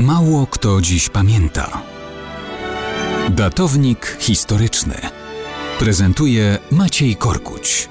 [0.00, 1.82] Mało kto dziś pamięta.
[3.30, 4.94] Datownik historyczny
[5.78, 7.88] prezentuje Maciej Korkuć.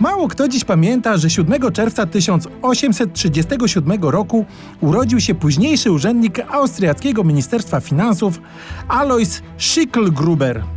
[0.00, 4.44] Mało kto dziś pamięta, że 7 czerwca 1837 roku
[4.80, 8.40] urodził się późniejszy urzędnik austriackiego Ministerstwa Finansów
[8.88, 10.75] Alois Schicklgruber.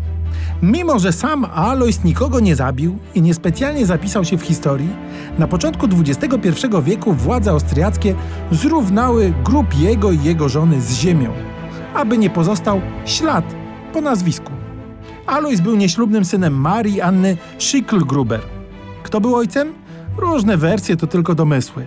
[0.61, 4.89] Mimo, że sam Alois nikogo nie zabił i niespecjalnie zapisał się w historii,
[5.37, 8.15] na początku XXI wieku władze austriackie
[8.51, 11.33] zrównały grup jego i jego żony z ziemią,
[11.93, 13.55] aby nie pozostał ślad
[13.93, 14.51] po nazwisku.
[15.25, 18.41] Alois był nieślubnym synem Marii Anny Schicklgruber.
[19.03, 19.73] Kto był ojcem?
[20.17, 21.85] Różne wersje to tylko domysły.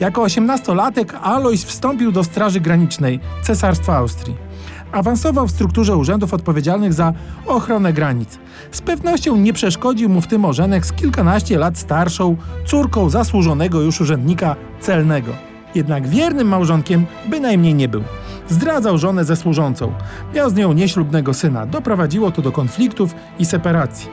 [0.00, 4.47] Jako osiemnastolatek Alois wstąpił do Straży Granicznej Cesarstwa Austrii
[4.92, 7.12] awansował w strukturze urzędów odpowiedzialnych za
[7.46, 8.38] ochronę granic.
[8.70, 14.00] Z pewnością nie przeszkodził mu w tym ożenek z kilkanaście lat starszą córką zasłużonego już
[14.00, 15.32] urzędnika celnego.
[15.74, 18.02] Jednak wiernym małżonkiem bynajmniej nie był.
[18.48, 19.92] Zdradzał żonę ze służącą.
[20.34, 21.66] Miał z nią nieślubnego syna.
[21.66, 24.08] Doprowadziło to do konfliktów i separacji.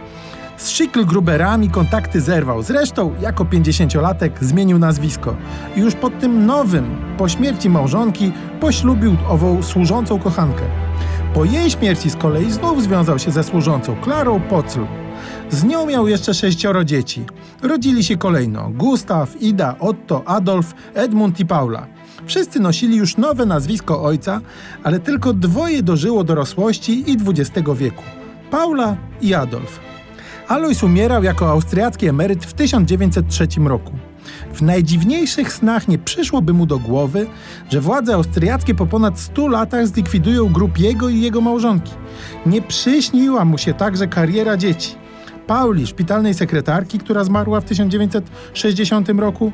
[0.58, 2.64] Z Schicklgruberami kontakty zerwał.
[2.64, 5.36] Zresztą, jako 50-latek zmienił nazwisko.
[5.75, 10.64] I już pod tym nowym, po śmierci małżonki, poślubił ową służącą kochankę.
[11.34, 14.80] Po jej śmierci z kolei znów związał się ze służącą, Klarą Pocl.
[15.50, 17.25] Z nią miał jeszcze sześcioro dzieci.
[17.62, 21.88] Rodzili się kolejno Gustaw, Ida, Otto, Adolf, Edmund i Paula.
[22.25, 24.42] Wszyscy nosili już nowe nazwisko ojca,
[24.84, 28.03] ale tylko dwoje dożyło dorosłości i XX wieku.
[28.52, 29.80] Paula i Adolf.
[30.48, 33.92] Alois umierał jako austriacki emeryt w 1903 roku.
[34.54, 37.28] W najdziwniejszych snach nie przyszłoby mu do głowy,
[37.70, 41.92] że władze austriackie po ponad 100 latach zlikwidują grup jego i jego małżonki.
[42.46, 44.96] Nie przyśniła mu się także kariera dzieci.
[45.48, 49.52] Pauli, szpitalnej sekretarki, która zmarła w 1960 roku,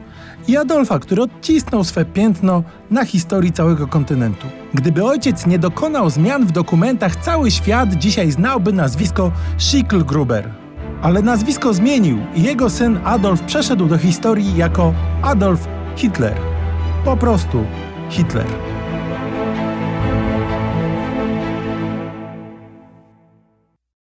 [0.48, 4.48] i Adolfa, który odcisnął swe piętno na historii całego kontynentu.
[4.74, 10.61] Gdyby ojciec nie dokonał zmian w dokumentach, cały świat dzisiaj znałby nazwisko Schicklgruber
[11.02, 16.38] ale nazwisko zmienił i jego syn Adolf przeszedł do historii jako Adolf Hitler.
[17.06, 17.66] Po prostu
[18.10, 18.48] Hitler.